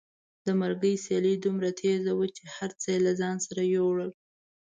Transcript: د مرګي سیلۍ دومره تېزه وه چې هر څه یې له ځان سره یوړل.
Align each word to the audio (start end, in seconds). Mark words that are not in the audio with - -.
د 0.45 0.47
مرګي 0.61 0.95
سیلۍ 1.05 1.35
دومره 1.45 1.69
تېزه 1.79 2.11
وه 2.17 2.27
چې 2.37 2.43
هر 2.55 2.71
څه 2.81 2.87
یې 2.93 2.99
له 3.05 3.11
ځان 3.21 3.35
سره 3.47 3.61
یوړل. 3.75 4.11